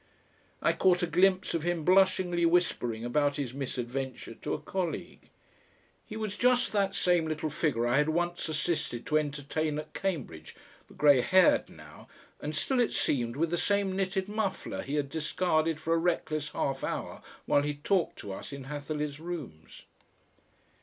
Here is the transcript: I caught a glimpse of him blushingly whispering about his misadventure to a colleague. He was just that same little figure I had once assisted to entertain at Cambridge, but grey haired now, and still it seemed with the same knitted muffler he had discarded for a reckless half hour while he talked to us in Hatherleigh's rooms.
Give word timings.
I 0.63 0.73
caught 0.73 1.03
a 1.03 1.05
glimpse 1.05 1.53
of 1.53 1.61
him 1.61 1.85
blushingly 1.85 2.43
whispering 2.43 3.05
about 3.05 3.35
his 3.35 3.53
misadventure 3.53 4.33
to 4.33 4.55
a 4.55 4.59
colleague. 4.59 5.29
He 6.07 6.17
was 6.17 6.35
just 6.37 6.71
that 6.73 6.95
same 6.95 7.27
little 7.27 7.51
figure 7.51 7.85
I 7.85 7.97
had 7.97 8.09
once 8.09 8.49
assisted 8.49 9.05
to 9.05 9.19
entertain 9.19 9.77
at 9.77 9.93
Cambridge, 9.93 10.55
but 10.87 10.97
grey 10.97 11.21
haired 11.21 11.69
now, 11.69 12.07
and 12.41 12.55
still 12.55 12.79
it 12.79 12.93
seemed 12.93 13.35
with 13.35 13.51
the 13.51 13.57
same 13.59 13.95
knitted 13.95 14.27
muffler 14.27 14.81
he 14.81 14.95
had 14.95 15.07
discarded 15.07 15.79
for 15.79 15.93
a 15.93 15.97
reckless 15.99 16.49
half 16.49 16.83
hour 16.83 17.21
while 17.45 17.61
he 17.61 17.75
talked 17.75 18.17
to 18.21 18.33
us 18.33 18.51
in 18.51 18.63
Hatherleigh's 18.63 19.19
rooms. 19.19 19.83